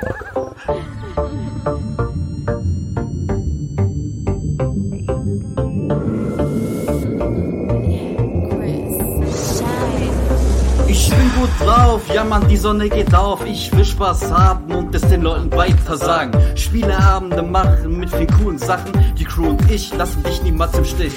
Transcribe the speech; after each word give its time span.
嗯。 0.00 1.98
gut 11.38 11.50
drauf, 11.60 12.02
ja 12.12 12.24
man, 12.24 12.48
die 12.48 12.56
Sonne 12.56 12.88
geht 12.88 13.14
auf. 13.14 13.44
Ich 13.46 13.74
will 13.76 13.84
Spaß 13.84 14.30
haben 14.30 14.74
und 14.74 14.94
es 14.94 15.02
den 15.02 15.22
Leuten 15.22 15.50
weiter 15.52 15.96
sagen. 15.96 16.32
Spieleabende 16.56 17.42
machen 17.42 17.98
mit 17.98 18.10
vielen 18.10 18.26
coolen 18.38 18.58
Sachen. 18.58 18.92
Die 19.16 19.24
Crew 19.24 19.50
und 19.50 19.70
ich 19.70 19.94
lassen 19.94 20.22
dich 20.24 20.42
niemals 20.42 20.76
im 20.76 20.84
Stich. 20.84 21.12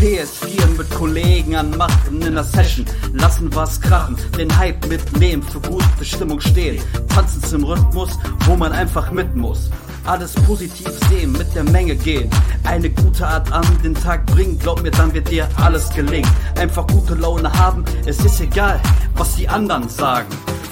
PS4 0.00 0.78
mit 0.78 0.90
Kollegen 0.90 1.56
anmachen 1.56 2.22
in 2.22 2.34
der 2.34 2.44
Session. 2.44 2.86
Lassen 3.12 3.54
was 3.54 3.80
krachen, 3.80 4.16
den 4.38 4.56
Hype 4.56 4.86
mitnehmen, 4.86 5.42
für 5.42 5.60
gute 5.60 6.04
Stimmung 6.04 6.40
stehen. 6.40 6.82
Tanzen 7.08 7.42
zum 7.42 7.64
Rhythmus, 7.64 8.18
wo 8.46 8.56
man 8.56 8.72
einfach 8.72 9.10
mit 9.10 9.34
muss 9.36 9.70
alles 10.06 10.32
positiv 10.34 10.88
sehen, 11.08 11.32
mit 11.32 11.54
der 11.54 11.64
Menge 11.64 11.96
gehen. 11.96 12.30
Eine 12.64 12.90
gute 12.90 13.26
Art 13.26 13.52
an 13.52 13.64
den 13.82 13.94
Tag 13.94 14.26
bringen, 14.26 14.58
glaub 14.58 14.82
mir, 14.82 14.90
dann 14.90 15.12
wird 15.12 15.30
dir 15.30 15.48
alles 15.62 15.90
gelingen. 15.90 16.30
Einfach 16.58 16.86
gute 16.86 17.14
Laune 17.14 17.52
haben, 17.52 17.84
es 18.06 18.24
ist 18.24 18.40
egal, 18.40 18.80
was 19.14 19.36
die 19.36 19.48
anderen 19.48 19.88
sagen. 19.88 20.28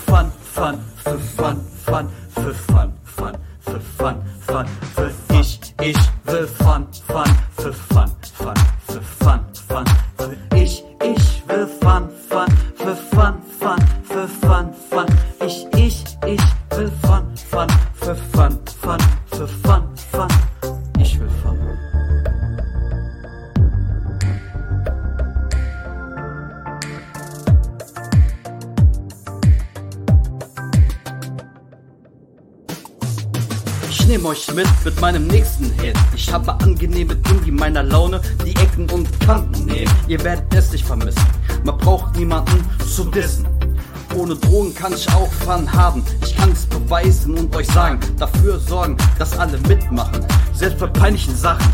Fun, 0.07 0.31
fun, 0.53 0.79
für 1.03 1.19
fun, 1.19 1.61
fun, 1.85 2.09
für 2.35 2.55
fun, 2.55 2.93
fun, 3.05 3.33
für 3.61 3.81
fun, 3.81 4.17
fun, 4.47 4.67
für 4.95 5.11
ich, 5.41 5.61
ich 5.81 5.97
will 6.27 6.47
fun, 6.47 6.87
fun, 7.07 7.25
für 7.57 7.73
fun, 7.73 8.11
fun, 8.39 8.55
für 8.87 9.03
fun, 9.03 9.41
fun, 9.69 9.85
für 10.17 10.57
ich, 10.57 10.85
ich 11.03 11.43
will 11.49 11.67
fun, 11.81 12.09
fun, 12.29 12.47
für 12.77 12.97
fun, 12.97 13.35
fun, 13.59 13.79
für 14.05 14.29
fun, 14.29 14.75
fun, 14.91 15.07
ich, 15.45 15.67
ich, 15.77 16.05
ich 16.27 16.41
will 16.77 16.93
fun, 17.03 17.23
fun, 17.51 17.67
für 17.95 18.15
fun, 18.15 18.59
fun, 18.81 18.99
für 19.47 19.69
fun, 19.69 19.83
fun, 20.11 20.29
ich 20.99 21.19
will 21.19 21.29
fun. 21.43 21.59
Ich 33.91 34.07
nehm 34.07 34.27
euch 34.27 34.53
mit 34.55 34.67
mit 34.85 35.01
meinem 35.01 35.27
nächsten 35.27 35.71
Hit. 35.81 35.97
Ich 36.15 36.33
habe 36.33 36.53
angenehme 36.61 37.17
Dinge, 37.17 37.41
die 37.41 37.51
meiner 37.51 37.83
Laune 37.83 38.21
die 38.45 38.55
Ecken 38.57 38.89
und 38.91 39.09
Kanten 39.21 39.67
nehmen. 39.67 39.93
Ihr 40.09 40.23
werdet 40.25 40.53
es 40.55 40.73
nicht 40.73 40.85
vermissen. 40.85 41.25
Man 41.65 41.79
braucht 41.79 42.17
niemanden 42.17 42.65
zu 42.87 43.05
dissen. 43.05 43.54
Ohne 44.17 44.37
Drogen 44.37 44.75
kann 44.75 44.93
ich 44.93 45.09
auch 45.13 45.33
Fun 45.33 45.71
haben. 45.73 46.05
Ich 46.25 46.37
kann 46.37 46.53
es 46.53 46.67
beweisen 46.67 47.37
und 47.37 47.55
euch 47.57 47.67
sagen, 47.67 47.99
dafür 48.17 48.59
sorgen, 48.61 48.97
dass 49.19 49.37
alle 49.39 49.59
mitmachen. 49.69 50.25
Selbst 50.53 50.79
bei 50.79 50.87
peinlichen 50.87 51.37
Sachen. 51.37 51.67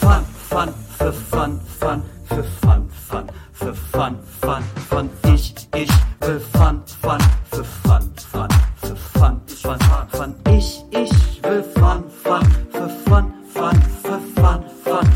Fun, 0.00 0.24
fun, 0.48 0.68
für 0.98 1.12
fun, 1.12 1.60
fun, 1.78 2.02
für 2.24 2.42
fun, 2.42 2.88
fun, 3.08 3.24
für 3.52 3.74
fun, 3.74 4.18
fun, 4.40 4.64
fun. 4.88 5.10
Ich, 5.32 5.54
ich 5.76 5.90
will 6.20 6.40
fun, 6.52 6.82
fun, 7.00 7.18
für 7.52 7.64
fun, 7.64 8.12
fun, 8.32 8.48
für 8.82 8.96
fun, 8.96 9.40
fun, 9.46 10.06
fun. 10.10 10.34
Ich, 10.48 10.82
ich 10.90 11.42
will 11.44 11.62
fun, 11.74 12.04
fun, 12.24 12.40
für 12.72 12.88
fun, 13.08 13.32
fun, 13.54 13.82
für 14.02 14.40
fun, 14.40 14.64
fun. 14.84 15.08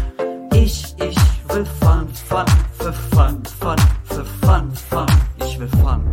Ich, 0.52 0.94
ich 0.98 1.16
will 1.48 1.66
fun, 1.80 2.08
fun, 2.28 2.46
für 2.78 2.92
fun, 2.92 3.42
fun. 3.60 3.93
Will 5.64 5.70
fun. 5.80 6.04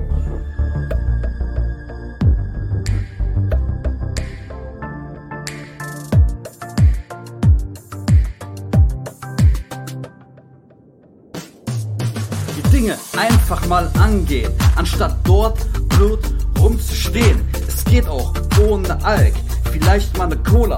die 12.55 12.69
Dinge 12.69 12.97
einfach 13.17 13.65
mal 13.67 13.91
angehen, 13.99 14.53
anstatt 14.77 15.17
dort 15.25 15.57
blöd 15.89 16.19
rumzustehen. 16.57 17.41
Es 17.67 17.83
geht 17.83 18.07
auch 18.07 18.33
ohne 18.61 19.03
Alk, 19.03 19.33
vielleicht 19.69 20.17
mal 20.17 20.27
ne 20.27 20.37
Cola 20.37 20.77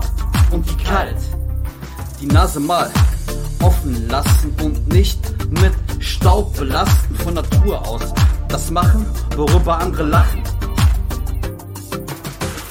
und 0.49 0.67
die 0.67 0.83
kalt. 0.83 1.17
Die 2.19 2.25
Nase 2.25 2.59
mal 2.59 2.89
offen 3.61 4.07
lassen 4.07 4.51
und 4.63 4.87
nicht 4.87 5.19
mit 5.51 5.73
Staub 5.99 6.55
belasten 6.57 7.15
von 7.15 7.35
Natur 7.35 7.87
aus. 7.87 8.13
Das 8.53 8.69
machen, 8.69 9.03
worüber 9.35 9.79
andere 9.79 10.03
lachen. 10.03 10.43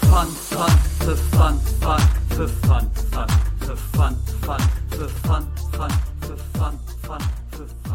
Fun, 0.09 0.29
fun, 0.49 0.71
für 1.01 1.17
fun, 1.17 1.61
fun, 1.81 1.99
für 2.29 2.49
fun, 2.49 2.89
fun, 3.11 3.27
für 3.59 3.77
fun, 3.77 4.17
fun, 4.43 4.57
für 4.91 5.09
fun, 5.09 5.45
fun, 5.73 5.89
für 6.21 6.37
fun, 6.57 6.79
fun, 7.03 7.19
für 7.51 7.67
fun. 7.89 7.92